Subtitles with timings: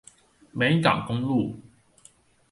[0.51, 1.59] 美港公路